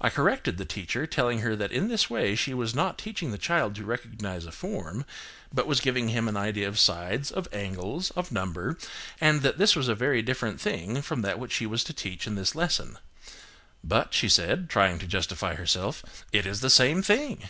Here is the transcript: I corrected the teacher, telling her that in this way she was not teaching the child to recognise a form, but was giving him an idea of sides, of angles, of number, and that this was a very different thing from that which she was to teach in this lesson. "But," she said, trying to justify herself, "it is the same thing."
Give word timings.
I 0.00 0.08
corrected 0.08 0.56
the 0.56 0.64
teacher, 0.64 1.04
telling 1.04 1.40
her 1.40 1.56
that 1.56 1.72
in 1.72 1.88
this 1.88 2.08
way 2.08 2.36
she 2.36 2.54
was 2.54 2.76
not 2.76 2.96
teaching 2.96 3.32
the 3.32 3.38
child 3.38 3.74
to 3.74 3.84
recognise 3.84 4.46
a 4.46 4.52
form, 4.52 5.04
but 5.52 5.66
was 5.66 5.80
giving 5.80 6.10
him 6.10 6.28
an 6.28 6.36
idea 6.36 6.68
of 6.68 6.78
sides, 6.78 7.32
of 7.32 7.48
angles, 7.52 8.10
of 8.12 8.30
number, 8.30 8.78
and 9.20 9.42
that 9.42 9.58
this 9.58 9.74
was 9.74 9.88
a 9.88 9.96
very 9.96 10.22
different 10.22 10.60
thing 10.60 11.02
from 11.02 11.22
that 11.22 11.40
which 11.40 11.54
she 11.54 11.66
was 11.66 11.82
to 11.82 11.92
teach 11.92 12.24
in 12.24 12.36
this 12.36 12.54
lesson. 12.54 12.98
"But," 13.82 14.14
she 14.14 14.28
said, 14.28 14.70
trying 14.70 15.00
to 15.00 15.08
justify 15.08 15.56
herself, 15.56 16.24
"it 16.30 16.46
is 16.46 16.60
the 16.60 16.70
same 16.70 17.02
thing." 17.02 17.48